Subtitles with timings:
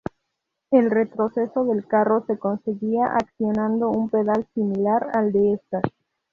[0.71, 5.83] El retroceso del carro se conseguía accionando un pedal similar al de estas.